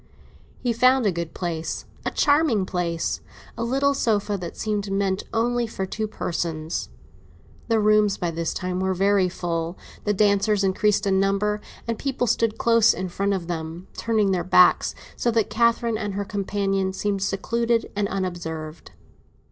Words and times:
He 0.63 0.73
found 0.73 1.05
a 1.05 1.11
good 1.11 1.35
place—a 1.35 2.09
charming 2.09 2.65
place; 2.65 3.21
a 3.55 3.63
little 3.63 3.93
sofa 3.93 4.35
that 4.35 4.57
seemed 4.57 4.91
meant 4.91 5.21
only 5.31 5.67
for 5.67 5.85
two 5.85 6.07
persons. 6.07 6.89
The 7.67 7.79
rooms 7.79 8.17
by 8.17 8.31
this 8.31 8.51
time 8.51 8.79
were 8.79 8.95
very 8.95 9.29
full; 9.29 9.77
the 10.03 10.11
dancers 10.15 10.63
increased 10.63 11.05
in 11.05 11.19
number, 11.19 11.61
and 11.87 11.99
people 11.99 12.25
stood 12.25 12.57
close 12.57 12.95
in 12.95 13.09
front 13.09 13.35
of 13.35 13.45
them, 13.45 13.85
turning 13.95 14.31
their 14.31 14.43
backs, 14.43 14.95
so 15.15 15.29
that 15.29 15.51
Catherine 15.51 15.99
and 15.99 16.15
her 16.15 16.25
companion 16.25 16.93
seemed 16.93 17.21
secluded 17.21 17.91
and 17.95 18.07
unobserved. 18.07 18.93